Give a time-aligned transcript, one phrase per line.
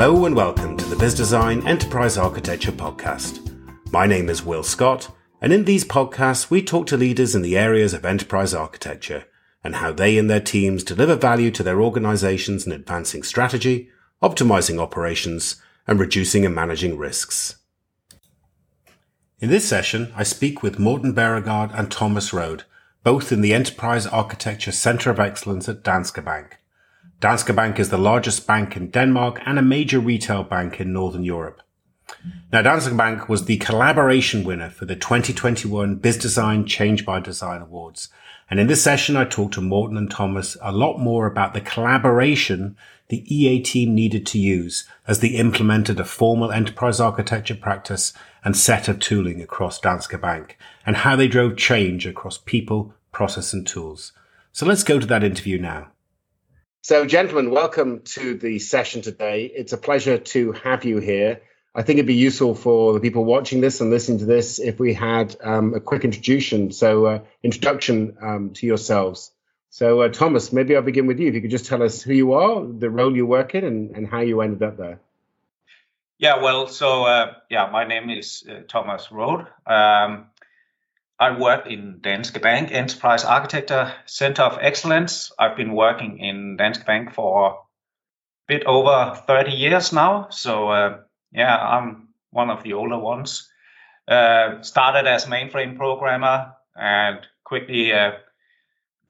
[0.00, 3.52] Hello and welcome to the BizDesign Enterprise Architecture Podcast.
[3.92, 7.58] My name is Will Scott, and in these podcasts, we talk to leaders in the
[7.58, 9.26] areas of enterprise architecture
[9.62, 13.90] and how they and their teams deliver value to their organizations in advancing strategy,
[14.22, 17.56] optimizing operations, and reducing and managing risks.
[19.38, 22.64] In this session, I speak with Morten Beauregard and Thomas Rode,
[23.04, 26.56] both in the Enterprise Architecture Center of Excellence at Danske Bank.
[27.20, 31.22] Danske Bank is the largest bank in Denmark and a major retail bank in Northern
[31.22, 31.60] Europe.
[32.50, 38.08] Now, Danske Bank was the collaboration winner for the 2021 BizDesign Change by Design Awards.
[38.48, 41.60] And in this session, I talked to Morten and Thomas a lot more about the
[41.60, 42.76] collaboration
[43.08, 48.56] the EA team needed to use as they implemented a formal enterprise architecture practice and
[48.56, 53.66] set of tooling across Danske Bank and how they drove change across people, process and
[53.66, 54.12] tools.
[54.52, 55.88] So let's go to that interview now.
[56.90, 59.44] So, gentlemen, welcome to the session today.
[59.44, 61.40] It's a pleasure to have you here.
[61.72, 64.80] I think it'd be useful for the people watching this and listening to this if
[64.80, 66.72] we had um, a quick introduction.
[66.72, 69.30] So, uh, introduction um, to yourselves.
[69.68, 71.28] So, uh, Thomas, maybe I'll begin with you.
[71.28, 73.96] If you could just tell us who you are, the role you work in, and,
[73.96, 74.98] and how you ended up there.
[76.18, 79.46] Yeah, well, so uh, yeah, my name is uh, Thomas Rode.
[79.64, 80.26] Um,
[81.20, 85.30] I work in Danske Bank Enterprise Architecture Center of Excellence.
[85.38, 87.54] I've been working in Danske Bank for a
[88.48, 90.28] bit over 30 years now.
[90.30, 90.96] So uh,
[91.30, 93.50] yeah, I'm one of the older ones.
[94.08, 98.12] Uh, started as mainframe programmer and quickly uh,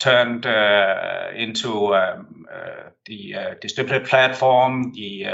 [0.00, 5.27] turned uh, into um, uh, the uh, distributed platform, the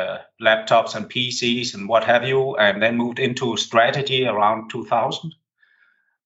[0.42, 5.34] laptops and PCs and what have you, and then moved into strategy around 2000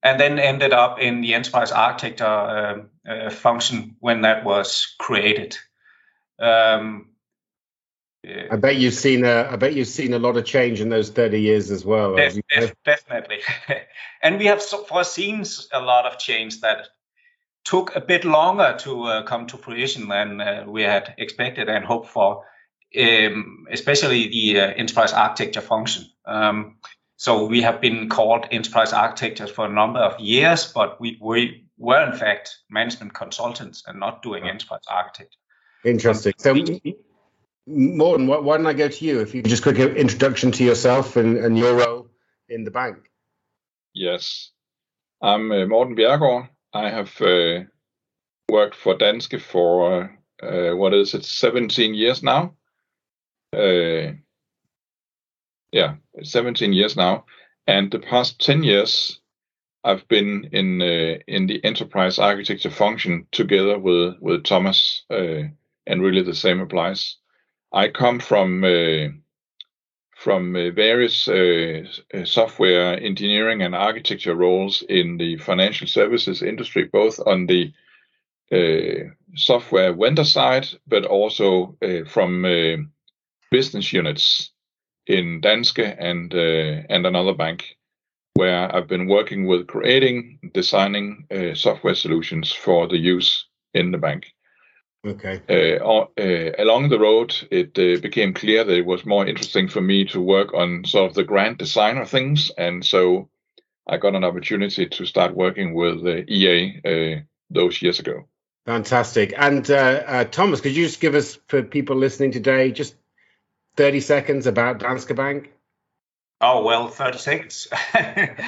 [0.03, 5.57] and then ended up in the enterprise architecture uh, uh, function when that was created.
[6.39, 7.07] Um,
[8.51, 11.09] I bet you've seen a, I bet you've seen a lot of change in those
[11.11, 12.17] 30 years as well.
[12.17, 13.39] Def, def, definitely,
[14.23, 16.89] and we have foreseen a lot of change that
[17.65, 21.85] took a bit longer to uh, come to fruition than uh, we had expected and
[21.85, 22.45] hoped for,
[22.99, 26.05] um, especially the uh, enterprise architecture function.
[26.27, 26.77] Um,
[27.21, 31.67] so we have been called enterprise architects for a number of years, but we, we
[31.77, 35.39] were in fact management consultants and not doing enterprise architecture.
[35.85, 36.33] Interesting.
[36.39, 36.55] So,
[37.67, 39.21] Morten, why don't I go to you?
[39.21, 42.09] If you just quick introduction to yourself and, and your role
[42.49, 43.11] in the bank.
[43.93, 44.53] Yes,
[45.21, 46.49] I'm uh, Morten Bjergård.
[46.73, 47.65] I have uh,
[48.49, 52.55] worked for Danske for uh, what is it, 17 years now.
[53.55, 54.13] Uh,
[55.73, 57.25] yeah, 17 years now.
[57.67, 59.21] And the past 10 years,
[59.85, 65.45] I've been in uh, in the enterprise architecture function together with with Thomas, uh,
[65.87, 67.17] and really the same applies.
[67.73, 69.09] I come from uh,
[70.17, 76.85] from uh, various uh, uh, software engineering and architecture roles in the financial services industry,
[76.85, 77.73] both on the
[79.37, 81.77] software vendor side, but also
[82.09, 82.91] from
[83.53, 84.50] business units
[85.11, 87.77] in Danske and uh, and another bank,
[88.35, 93.99] where I've been working with creating, designing uh, software solutions for the use in the
[93.99, 94.27] bank.
[95.07, 95.41] Okay.
[95.49, 99.81] Uh, uh along the road, it uh, became clear that it was more interesting for
[99.81, 103.29] me to work on sort of the grand design of things, and so
[103.89, 108.29] I got an opportunity to start working with EA uh, those years ago.
[108.67, 109.33] Fantastic.
[109.37, 109.65] And
[110.31, 112.95] Thomas, could you just give us, for people listening today, just
[113.77, 115.51] 30 seconds about Danske Bank?
[116.41, 117.69] Oh, well, 30 seconds.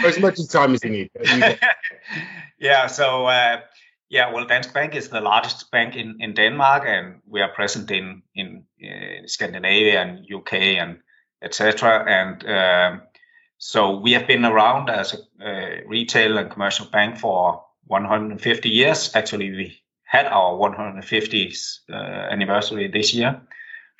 [0.06, 1.10] as much time as you need.
[2.59, 3.60] yeah, so uh,
[4.09, 7.91] yeah, well, Danske Bank is the largest bank in, in Denmark, and we are present
[7.91, 10.99] in in uh, Scandinavia and UK and
[11.43, 12.04] etc.
[12.06, 13.03] And um,
[13.59, 19.15] so we have been around as a uh, retail and commercial bank for 150 years.
[19.15, 21.95] Actually, we had our 150th uh,
[22.33, 23.41] anniversary this year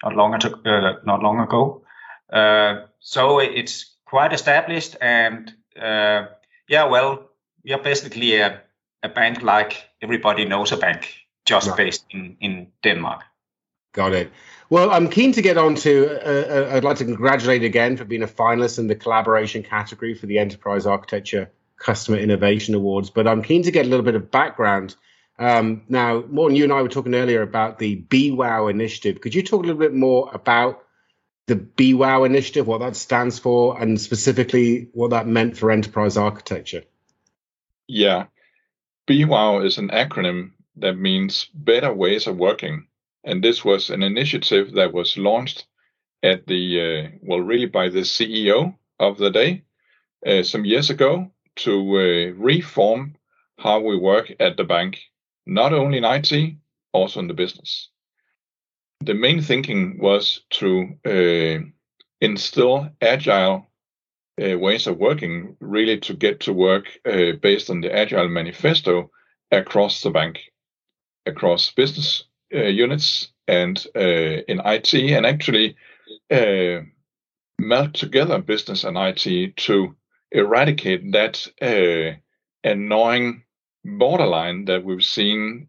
[0.03, 0.61] not long ago.
[0.65, 1.83] Uh, not long ago.
[2.33, 6.27] Uh, so it's quite established, and uh,
[6.69, 7.31] yeah, well,
[7.65, 8.61] we are basically a,
[9.03, 11.15] a bank like everybody knows a bank,
[11.45, 11.77] just right.
[11.77, 13.23] based in in Denmark.
[13.93, 14.33] Got it.
[14.71, 15.93] Well, I'm keen to get on to.
[16.09, 20.15] Uh, uh, I'd like to congratulate again for being a finalist in the collaboration category
[20.15, 23.11] for the Enterprise Architecture Customer Innovation Awards.
[23.11, 24.97] But I'm keen to get a little bit of background
[25.39, 29.21] um, now, Morten, you and I were talking earlier about the BWOW initiative.
[29.21, 30.85] Could you talk a little bit more about
[31.47, 36.85] the BWOW initiative, what that stands for, and specifically what that meant for enterprise architecture?
[37.89, 38.27] Yeah,
[39.09, 42.87] BWOW is an acronym that means Better Ways of Working.
[43.25, 45.67] And this was an initiative that was launched
[46.23, 49.65] at the uh, well, really by the CEO of the day
[50.27, 53.17] uh, some years ago to uh, reform
[53.59, 55.01] how we work at the bank,
[55.47, 56.57] not only in IT,
[56.93, 57.89] also in the business.
[59.01, 61.65] The main thinking was to uh,
[62.21, 63.67] instill agile
[64.41, 69.11] uh, ways of working, really to get to work uh, based on the Agile Manifesto
[69.51, 70.41] across the bank,
[71.27, 72.25] across business
[72.55, 74.01] uh, units and uh,
[74.49, 75.77] in IT, and actually
[76.31, 76.81] uh,
[77.59, 79.95] melt together business and IT to
[80.31, 81.47] eradicate that
[82.65, 83.45] annoying
[83.85, 85.69] borderline that we've seen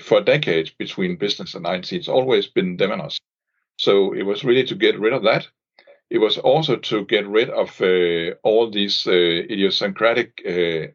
[0.00, 1.92] for decades between business and IT.
[1.92, 3.18] It's always been us.
[3.76, 5.48] So it was really to get rid of that
[6.12, 10.88] it was also to get rid of uh, all these uh, idiosyncratic uh,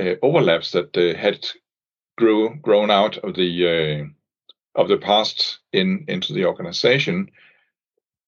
[0.00, 1.44] uh overlaps that uh, had
[2.16, 7.30] grew grown out of the uh, of the past in into the organization.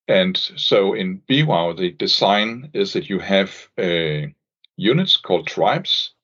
[0.08, 3.52] And so in BWOW, the design is that you have
[4.76, 6.14] units called tribes.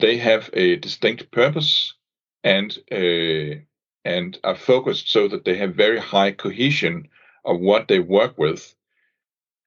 [0.00, 1.94] They have a distinct purpose
[2.42, 7.08] and and are focused so that they have very high cohesion
[7.44, 8.74] of what they work with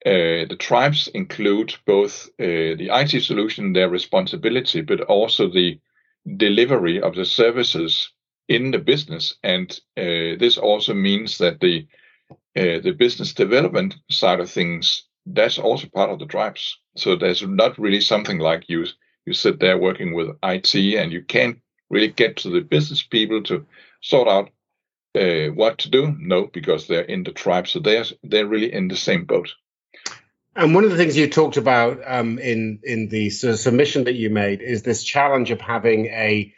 [0.06, 5.80] uh, the tribes include both uh, the IT solution, their responsibility, but also the
[6.38, 8.12] delivery of the services
[8.48, 9.36] in the business.
[9.44, 11.88] And uh, this also means that the
[12.56, 16.80] uh, the business development side of things that's also part of the tribes.
[16.96, 18.86] So there's not really something like you
[19.28, 21.60] you sit there working with IT and you can't
[21.90, 23.66] really get to the business people to
[24.02, 24.50] sort out
[25.16, 26.16] uh, what to do.
[26.18, 29.54] No, because they're in the tribe, so they're they're really in the same boat.
[30.56, 34.30] And one of the things you talked about um, in in the submission that you
[34.30, 36.54] made is this challenge of having a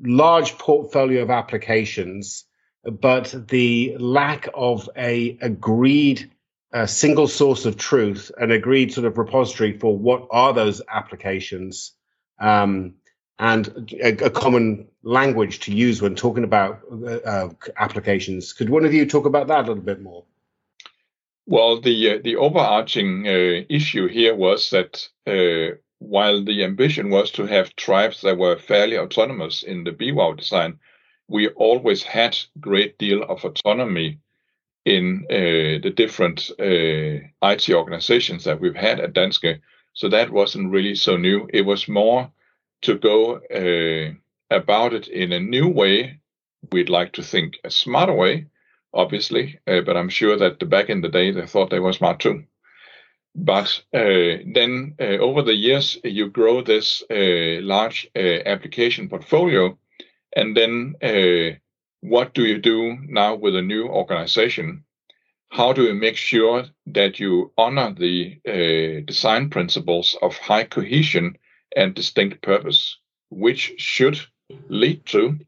[0.00, 2.44] large portfolio of applications,
[2.84, 6.30] but the lack of a agreed
[6.72, 11.92] uh, single source of truth, an agreed sort of repository for what are those applications,
[12.40, 12.94] um,
[13.38, 18.52] and a, a, common language to use when talking about uh, uh, applications.
[18.52, 20.24] Could one of you talk about that a little bit more?
[21.46, 27.30] Well, the uh, the overarching uh, issue here was that uh, while the ambition was
[27.32, 30.78] to have tribes that were fairly autonomous in the BWOW design,
[31.28, 34.18] we always had great deal of autonomy
[34.84, 39.60] in uh, the different IT organizations that we've had at Danske.
[40.00, 41.46] So that wasn't really so new.
[41.52, 42.32] It was more
[42.80, 44.14] to go uh,
[44.48, 46.20] about it in a new way.
[46.72, 48.46] We'd like to think a smarter way,
[48.94, 51.92] obviously, uh, but I'm sure that the back in the day they thought they were
[51.92, 52.44] smart too.
[53.34, 59.76] But uh, then uh, over the years, you grow this uh, large uh, application portfolio,
[60.34, 60.94] and then
[62.00, 64.84] what do you do now with a new organization?
[65.50, 71.36] How do you make sure that you honor the design principles of high cohesion
[71.76, 72.98] and distinct purpose,
[73.30, 74.20] which should
[74.68, 75.38] lead to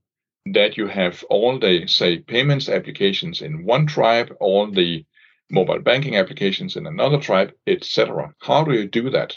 [0.46, 5.04] that you have all the, say, payments applications in one tribe, all the
[5.50, 8.34] mobile banking applications in another tribe, etc.
[8.40, 9.37] How do you do that?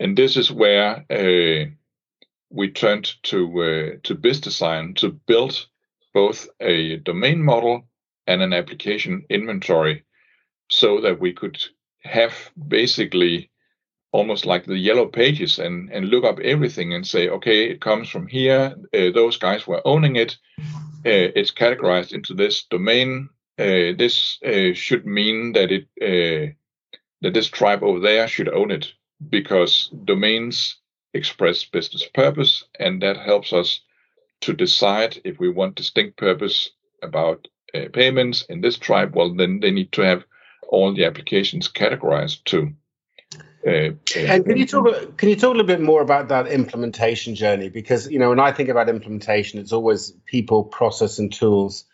[0.00, 1.70] And this is where uh,
[2.50, 5.66] we turned to uh, to BizDesign to build
[6.12, 7.86] both a domain model
[8.30, 10.04] and an application inventory,
[10.68, 11.58] so that we could
[12.02, 12.34] have
[12.68, 13.50] basically
[14.12, 18.08] almost like the yellow pages and and look up everything and say okay it comes
[18.08, 18.74] from here.
[18.94, 20.36] Uh, those guys were owning it.
[21.06, 23.28] Uh, it's categorized into this domain.
[23.58, 26.52] Uh, this uh, should mean that it uh,
[27.22, 28.92] that this tribe over there should own it
[29.28, 30.78] because domains
[31.14, 33.80] express business purpose and that helps us
[34.40, 36.70] to decide if we want distinct purpose
[37.02, 40.24] about uh, payments in this tribe well then they need to have
[40.68, 42.72] all the applications categorized too
[43.66, 45.18] uh, and can you talk?
[45.18, 47.68] Can you talk a little bit more about that implementation journey?
[47.68, 51.84] Because you know, when I think about implementation, it's always people, process, and tools.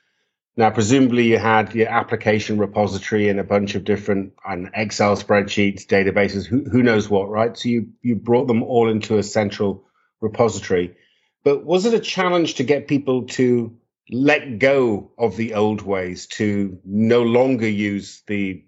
[0.56, 5.84] Now, presumably, you had your application repository and a bunch of different and Excel spreadsheets,
[5.86, 7.56] databases, who, who knows what, right?
[7.56, 9.84] So you you brought them all into a central
[10.20, 10.96] repository.
[11.42, 13.76] But was it a challenge to get people to
[14.10, 18.64] let go of the old ways, to no longer use the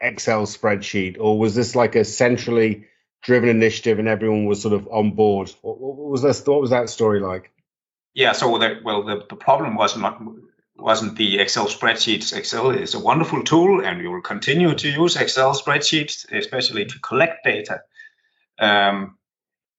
[0.00, 2.86] Excel spreadsheet, or was this like a centrally
[3.22, 5.52] driven initiative and everyone was sort of on board?
[5.62, 6.44] What, was this?
[6.46, 7.52] What was that story like?
[8.14, 10.20] Yeah, so the, well, the, the problem was not
[10.76, 12.36] wasn't the Excel spreadsheets.
[12.36, 16.98] Excel is a wonderful tool, and we will continue to use Excel spreadsheets, especially to
[17.00, 17.82] collect data.
[18.58, 19.18] Um,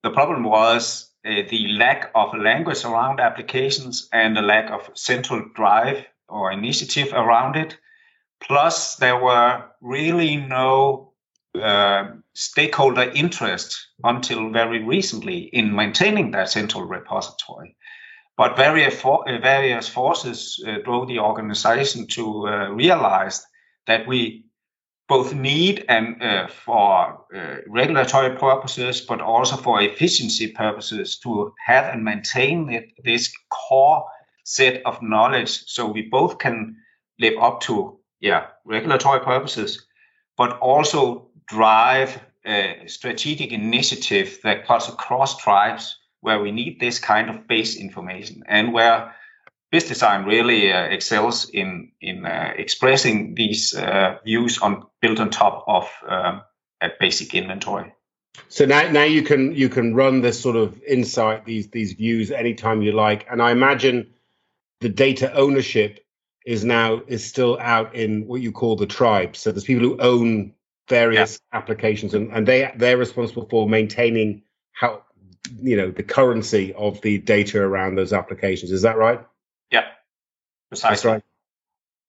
[0.03, 5.45] the problem was uh, the lack of language around applications and the lack of central
[5.55, 7.77] drive or initiative around it
[8.41, 11.13] Plus, there were really no
[11.59, 17.75] uh, stakeholder interest until very recently in maintaining that central repository.
[18.37, 23.45] But various, for, uh, various forces uh, drove the organization to uh, realize
[23.87, 24.45] that we
[25.09, 31.85] both need and uh, for uh, regulatory purposes, but also for efficiency purposes, to have
[31.85, 34.05] and maintain it, this core
[34.43, 36.77] set of knowledge, so we both can
[37.19, 39.85] live up to yeah regulatory purposes,
[40.37, 47.29] but also drive a strategic initiative that cuts across tribes where we need this kind
[47.29, 49.15] of base information and where
[49.73, 55.63] BizDesign really uh, excels in in uh, expressing these uh, views on built on top
[55.67, 56.41] of um,
[56.81, 57.93] a basic inventory.
[58.47, 62.31] So now, now you can you can run this sort of insight, these these views
[62.31, 64.13] anytime you like, and I imagine
[64.79, 66.05] the data ownership
[66.45, 69.35] is now is still out in what you call the tribe.
[69.35, 70.53] So there's people who own
[70.87, 71.59] various yeah.
[71.59, 75.03] applications, and, and they they're responsible for maintaining how
[75.61, 78.71] you know the currency of the data around those applications.
[78.71, 79.21] Is that right?
[79.69, 79.85] Yeah,
[80.69, 80.89] precisely.
[80.89, 81.23] That's right.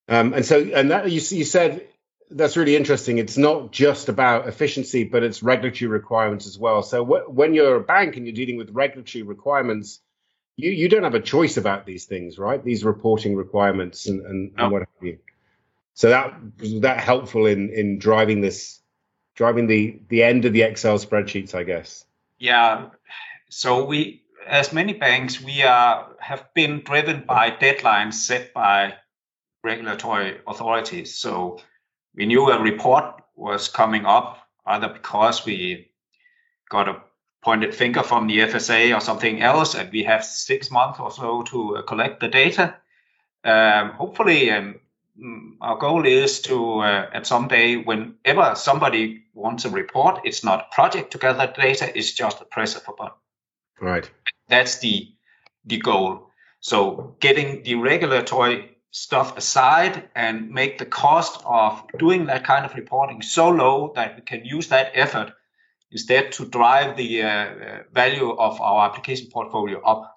[0.08, 1.86] Um, and so, and that you you said
[2.30, 3.18] that's really interesting.
[3.18, 6.82] It's not just about efficiency, but it's regulatory requirements as well.
[6.82, 10.00] So wh- when you're a bank and you're dealing with regulatory requirements,
[10.56, 12.62] you you don't have a choice about these things, right?
[12.62, 15.18] These reporting requirements and and, and what have you.
[15.94, 18.80] So that was that helpful in in driving this,
[19.34, 22.04] driving the the end of the Excel spreadsheets, I guess.
[22.38, 22.90] Yeah.
[23.48, 28.94] So we as many banks, we are have been driven by deadlines set by
[29.62, 31.16] regulatory authorities.
[31.16, 31.58] So
[32.14, 35.90] we knew a report was coming up, either because we
[36.68, 37.02] got a
[37.42, 41.42] pointed finger from the FSA or something else, and we have six months or so
[41.42, 42.74] to uh, collect the data.
[43.44, 44.80] Um, hopefully, um,
[45.18, 50.44] mm, our goal is to, uh, at some day, whenever somebody wants a report, it's
[50.44, 53.16] not a project to gather data, it's just a press of a button.
[53.80, 54.10] Right.
[54.48, 55.08] That's the
[55.64, 56.30] the goal.
[56.60, 62.74] So getting the regulatory stuff aside and make the cost of doing that kind of
[62.74, 65.32] reporting so low that we can use that effort
[65.92, 70.16] instead to drive the uh, value of our application portfolio up.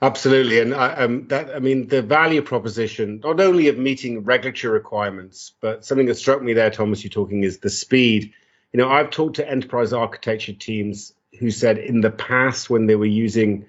[0.00, 4.72] Absolutely, and I, um, that I mean the value proposition not only of meeting regulatory
[4.72, 8.32] requirements, but something that struck me there, Thomas, you're talking is the speed.
[8.72, 12.94] You know, I've talked to enterprise architecture teams who said in the past when they
[12.94, 13.66] were using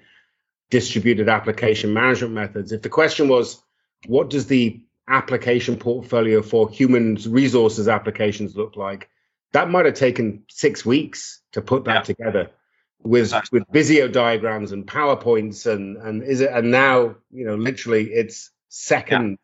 [0.70, 3.60] distributed application management methods, if the question was,
[4.06, 9.08] what does the application portfolio for human resources applications look like?
[9.52, 12.02] That might have taken six weeks to put that yeah.
[12.02, 12.50] together
[13.02, 13.60] with exactly.
[13.60, 18.50] with Visio diagrams and PowerPoints and and is it and now you know literally it's
[18.68, 19.40] seconds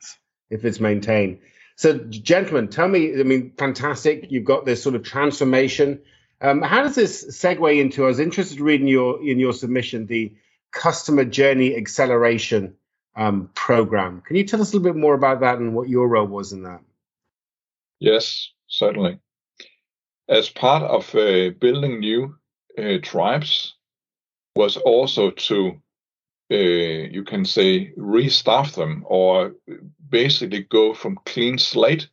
[0.49, 0.59] yeah.
[0.59, 1.40] if it's maintained.
[1.75, 4.30] So gentlemen, tell me, I mean, fantastic.
[4.30, 6.00] You've got this sort of transformation
[6.40, 8.04] um, how does this segue into?
[8.04, 10.35] I was interested in reading your in your submission the
[10.76, 12.75] customer journey acceleration
[13.16, 14.23] um, program.
[14.26, 16.52] Can you tell us a little bit more about that and what your role was
[16.52, 16.80] in that?
[17.99, 19.18] Yes, certainly.
[20.28, 22.37] As part of uh, building new
[22.78, 23.76] uh, tribes,
[24.56, 25.80] was also to
[26.50, 29.54] uh, you can say restaff them or
[30.09, 32.09] basically go from clean slate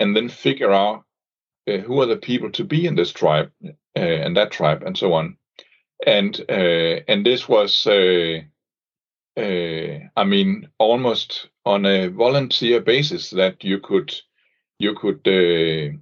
[0.00, 1.04] and then figure out
[1.68, 4.96] uh, who are the people to be in this tribe uh, and that tribe and
[4.96, 5.36] so on
[6.04, 8.40] and uh, and this was uh,
[9.36, 14.14] uh, I mean almost on a volunteer basis that you could
[14.78, 15.96] you could uh,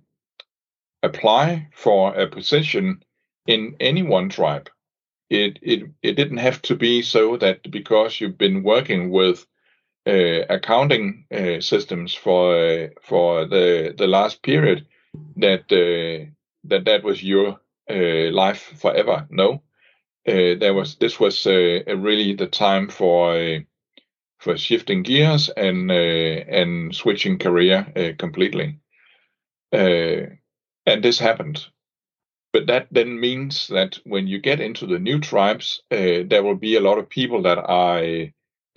[1.02, 3.02] apply for a position
[3.46, 4.70] in any one tribe
[5.30, 9.46] it it it didn't have to be so that because you've been working with
[10.06, 11.24] accounting
[11.60, 14.86] systems for for the the last period
[15.36, 16.30] that uh,
[16.64, 17.60] that that was your
[17.90, 19.26] uh, life forever.
[19.30, 19.62] No,
[20.26, 23.60] uh, there was this was really the time for
[24.38, 28.78] for shifting gears and and switching career completely.
[29.72, 31.66] and this happened
[32.54, 36.54] but that then means that when you get into the new tribes, uh, there will
[36.54, 37.98] be a lot of people that are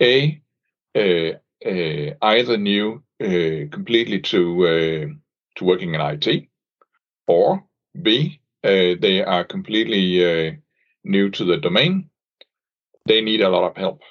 [0.02, 0.42] a
[0.96, 1.32] uh,
[1.64, 5.14] uh, either new completely to
[5.54, 6.48] to working in IT,
[7.28, 7.64] or
[8.02, 10.52] B, uh, they are completely uh,
[11.08, 12.10] new to the domain.
[13.06, 14.02] They need a lot of help.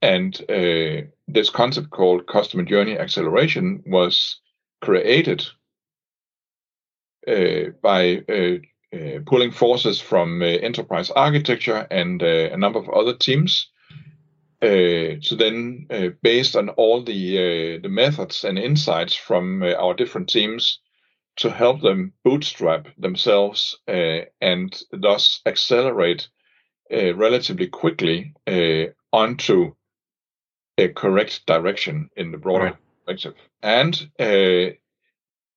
[0.00, 4.40] And uh, this concept called customer journey acceleration was
[4.80, 5.44] created
[7.26, 8.58] uh, by uh,
[8.96, 13.68] uh, pulling forces from enterprise architecture and a number of other teams
[14.60, 19.72] uh, to then, uh, based on all the uh, the methods and insights from uh,
[19.74, 20.80] our different teams,
[21.38, 26.28] to help them bootstrap themselves uh, and thus accelerate
[26.92, 28.34] uh, relatively quickly
[29.12, 29.74] onto
[30.78, 32.76] a correct direction in the broader right.
[33.06, 33.34] perspective.
[33.62, 34.08] And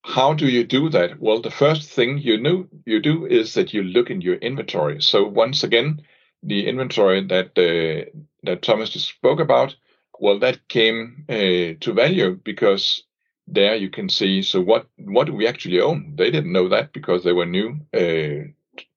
[0.04, 1.20] how do you do that?
[1.20, 5.00] Well, the first thing you know you do is that you look in your inventory.
[5.00, 6.02] So once again,
[6.42, 8.10] the inventory that uh,
[8.42, 9.76] that Thomas just spoke about,
[10.18, 13.04] well, that came uh, to value because
[13.46, 14.42] there you can see.
[14.42, 16.14] So what what do we actually own?
[16.16, 18.48] They didn't know that because they were new uh,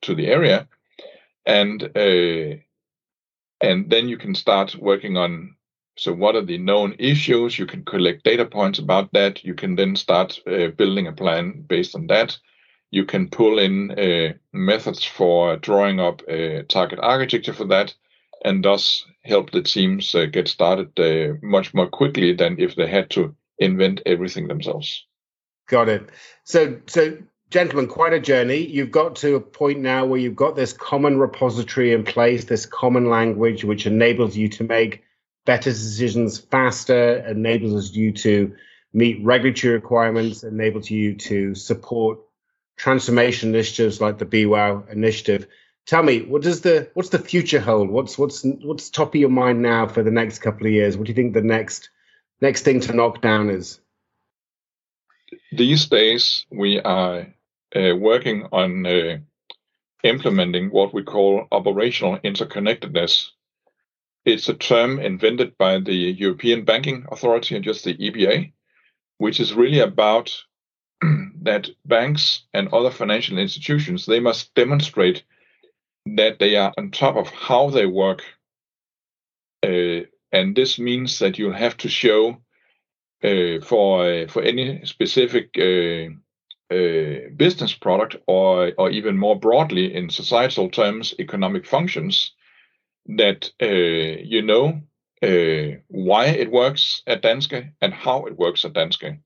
[0.01, 0.67] to the area,
[1.45, 2.57] and uh,
[3.61, 5.55] and then you can start working on
[5.97, 7.57] so what are the known issues?
[7.57, 9.43] You can collect data points about that.
[9.45, 12.37] You can then start uh, building a plan based on that.
[12.91, 17.93] You can pull in uh, methods for drawing up a target architecture for that,
[18.43, 22.87] and thus help the teams uh, get started uh, much more quickly than if they
[22.87, 25.05] had to invent everything themselves.
[25.67, 26.09] Got it.
[26.43, 27.17] So, so
[27.49, 28.65] gentlemen, quite a journey.
[28.65, 32.65] You've got to a point now where you've got this common repository in place, this
[32.65, 35.03] common language, which enables you to make
[35.45, 38.55] better decisions faster, enables you to
[38.93, 42.19] meet regulatory requirements, enables you to support
[42.77, 45.47] transformation initiatives like the BWOW initiative.
[45.85, 47.89] Tell me, what does the what's the future hold?
[47.89, 50.97] What's what's what's top of your mind now for the next couple of years?
[50.97, 51.89] What do you think the next
[52.41, 53.79] next thing to knock down is?
[55.51, 57.27] These days, we are
[57.75, 59.17] uh, working on uh,
[60.03, 63.31] implementing what we call operational interconnectedness
[64.25, 68.51] it's a term invented by the European Banking Authority and just the EBA,
[69.19, 70.35] which is really about
[71.41, 75.23] that banks and other financial institutions they must demonstrate
[76.07, 78.23] that they are on top of how they work,
[79.63, 80.01] uh,
[80.35, 82.37] and this means that you have to show
[83.23, 86.09] uh, for uh, for any specific uh,
[87.37, 92.33] business product or or even more broadly in societal terms economic functions
[93.17, 94.81] that you know
[95.23, 99.17] uh, why it works at Danske and how it works at Danske,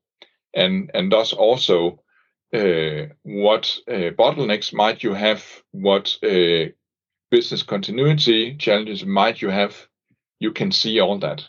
[0.53, 2.03] and and thus also
[2.53, 6.17] uh, what uh, bottlenecks might you have, what
[7.31, 9.89] business continuity challenges might you have.
[10.39, 11.43] You can see all that.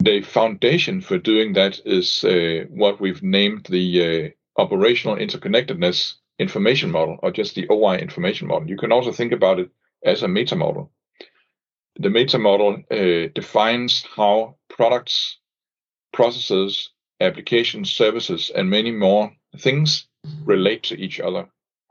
[0.00, 7.18] The foundation for doing that is uh, what we've named the operational interconnectedness information model,
[7.22, 8.68] or just the OI information model.
[8.68, 9.70] You can also think about it
[10.04, 10.90] as a meta model
[11.98, 15.38] the meta model uh, defines how products,
[16.12, 20.06] processes, applications, services, and many more things
[20.44, 21.48] relate to each other.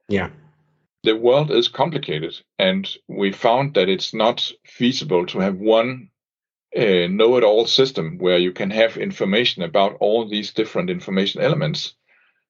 [0.07, 0.29] Yeah.
[1.05, 6.09] The world is complicated, and we found that it's not feasible to have one
[6.75, 11.41] uh, know it all system where you can have information about all these different information
[11.41, 11.93] elements.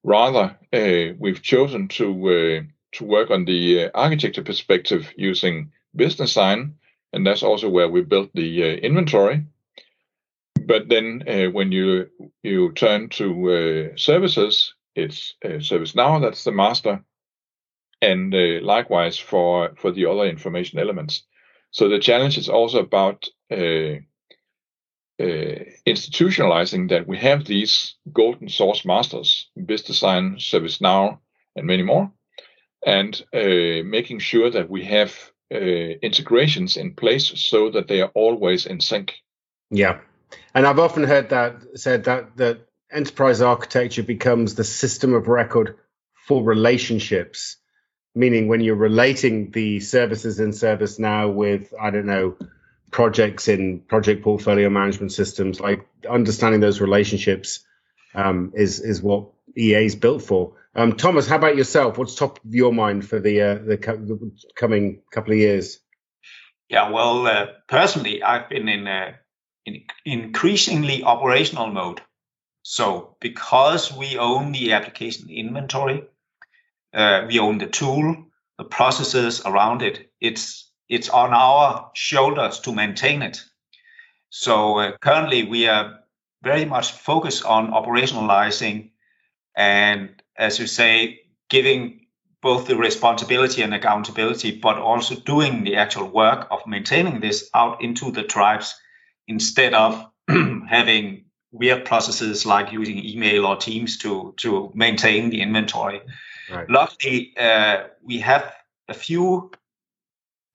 [0.04, 2.62] Rather, uh, we've chosen to uh,
[2.94, 6.76] to work on the uh, architecture perspective using BizDesign
[7.12, 9.46] and that's also where we built the uh, inventory.
[10.66, 12.10] But then uh, when you
[12.42, 17.04] you turn to services, it's ServiceNow that's the master,
[18.02, 21.24] and uh, likewise for for the other information elements.
[21.72, 24.00] So the challenge is also about uh,
[25.20, 31.20] institutionalizing that we have these golden source masters, BizDesign, ServiceNow,
[31.56, 32.12] and many more,
[32.86, 35.58] and making sure that we have uh,
[36.02, 39.14] integrations in place so that they are always in sync.
[39.70, 40.00] Yeah,
[40.54, 45.78] and I've often heard that said that that enterprise architecture becomes the system of record
[46.28, 47.58] for relationships,
[48.16, 52.38] meaning when you're relating the services in ServiceNow with I don't know
[52.92, 57.66] projects in project portfolio management systems, like understanding those relationships
[58.14, 60.54] um, is is what EA is built for.
[60.76, 61.98] Um, Thomas, how about yourself?
[61.98, 65.80] What's top of your mind for the, uh, the, the coming couple of years?
[66.70, 69.16] Yeah, well, uh, personally, I've been in, a,
[69.66, 72.02] in increasingly operational mode.
[72.64, 76.04] So, because we own the application inventory,
[76.96, 78.26] uh, we own the tool,
[78.58, 80.12] the processes around it.
[80.20, 83.44] It's it's on our shoulders to maintain it.
[84.30, 86.00] So uh, currently, we are
[86.44, 88.92] very much focused on operationalizing
[89.56, 92.06] and as you say, giving
[92.42, 97.82] both the responsibility and accountability, but also doing the actual work of maintaining this out
[97.82, 98.76] into the tribes
[99.28, 100.06] instead of
[100.68, 106.02] having weird processes like using email or Teams to to maintain the inventory.
[106.50, 106.70] Right.
[106.70, 108.54] Luckily, uh, we have
[108.88, 109.52] a few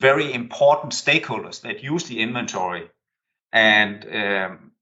[0.00, 2.90] very important stakeholders that use the inventory
[3.52, 4.72] And um,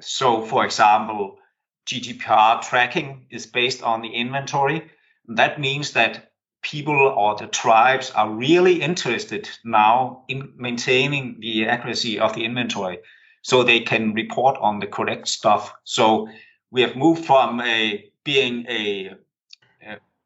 [0.00, 1.38] so, for example,
[1.86, 4.90] GDPR tracking is based on the inventory.
[5.28, 12.18] That means that people or the tribes are really interested now in maintaining the accuracy
[12.18, 13.00] of the inventory
[13.42, 15.74] so they can report on the correct stuff.
[15.84, 16.28] So
[16.70, 19.16] we have moved from a being a, a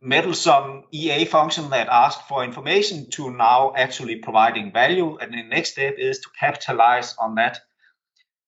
[0.00, 5.18] meddlesome EA function that asks for information to now actually providing value.
[5.18, 7.60] And the next step is to capitalize on that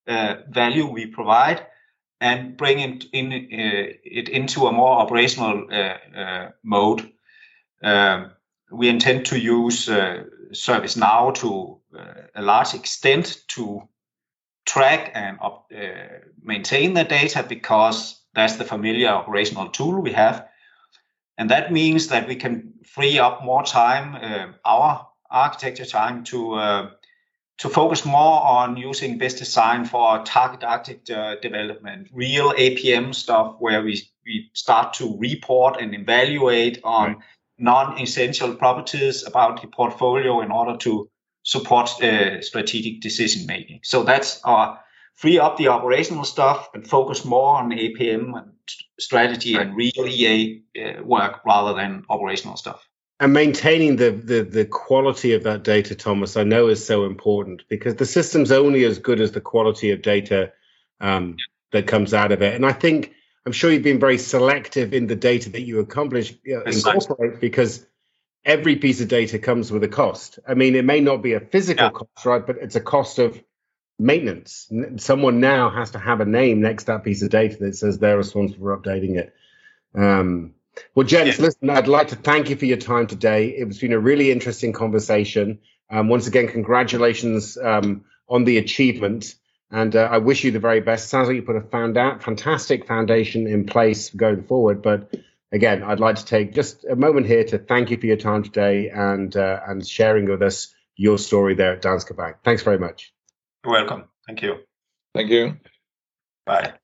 [0.06, 1.66] uh, value we provide
[2.20, 7.10] and bring it, in, uh, it into a more operational uh, uh mode.
[7.82, 8.32] Um,
[8.70, 13.88] we intend to use uh, ServiceNow to uh, a large extent to
[14.66, 15.38] track and
[16.42, 20.46] maintain the data because that's the familiar operational tool we have.
[21.40, 26.52] And that means that we can free up more time, uh, our architecture time, to
[26.52, 26.90] uh,
[27.60, 34.02] to focus more on using BizDesign for target architecture development, real APM stuff where we,
[34.26, 37.22] we start to report and evaluate on right.
[37.58, 41.08] non-essential properties about the portfolio in order to
[41.42, 43.80] support uh, strategic decision making.
[43.82, 44.78] So that's our
[45.14, 48.52] free up the operational stuff and focus more on APM and
[48.98, 49.66] strategy right.
[49.66, 52.86] and real EA uh, work rather than operational stuff.
[53.18, 57.64] And maintaining the, the the quality of that data, Thomas, I know is so important
[57.68, 60.52] because the system's only as good as the quality of data
[61.02, 61.36] um,
[61.72, 62.54] that comes out of it.
[62.54, 63.12] And I think
[63.44, 67.86] I'm sure you've been very selective in the data that you accomplish uh, incorporate because
[68.44, 70.38] every piece of data comes with a cost.
[70.48, 71.90] I mean, it may not be a physical yeah.
[71.90, 72.46] cost, right?
[72.46, 73.42] But it's a cost of
[74.00, 74.70] maintenance.
[74.96, 77.98] Someone now has to have a name next to that piece of data that says
[77.98, 79.34] they're responsible for updating it.
[79.94, 80.54] Um,
[80.94, 81.44] well, gents, yeah.
[81.44, 83.48] listen, I'd like to thank you for your time today.
[83.48, 85.58] It's been a really interesting conversation.
[85.90, 89.34] Um, once again, congratulations um, on the achievement.
[89.70, 91.08] And uh, I wish you the very best.
[91.08, 94.82] Sounds like you put a found out, fantastic foundation in place going forward.
[94.82, 95.14] But
[95.52, 98.42] again, I'd like to take just a moment here to thank you for your time
[98.42, 102.36] today and uh, and sharing with us your story there at Danske Bank.
[102.44, 103.12] Thanks very much.
[103.64, 104.04] You're welcome.
[104.26, 104.56] Thank you.
[105.14, 105.56] Thank you.
[106.46, 106.74] Bye.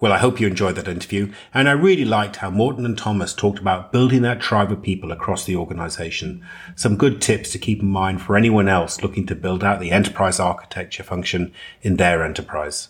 [0.00, 3.32] Well, I hope you enjoyed that interview, and I really liked how Morten and Thomas
[3.32, 6.44] talked about building that tribe of people across the organization.
[6.74, 9.92] Some good tips to keep in mind for anyone else looking to build out the
[9.92, 12.88] enterprise architecture function in their enterprise.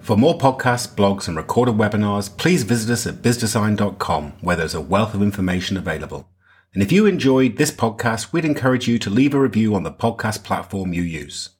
[0.00, 4.80] For more podcasts, blogs, and recorded webinars, please visit us at bizdesign.com, where there's a
[4.82, 6.28] wealth of information available.
[6.74, 9.92] And if you enjoyed this podcast, we'd encourage you to leave a review on the
[9.92, 11.50] podcast platform you use.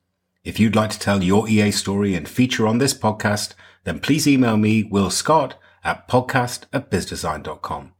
[0.42, 4.26] If you'd like to tell your EA story and feature on this podcast, then please
[4.26, 7.92] email me, Will Scott, at podcast at bizdesign.com.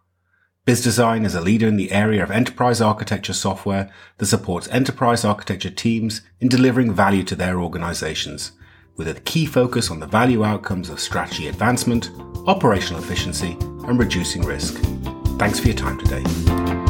[0.67, 5.71] BizDesign is a leader in the area of enterprise architecture software that supports enterprise architecture
[5.71, 8.53] teams in delivering value to their organizations,
[8.97, 12.11] with a key focus on the value outcomes of strategy advancement,
[12.47, 14.75] operational efficiency, and reducing risk.
[15.39, 16.84] Thanks for your time today.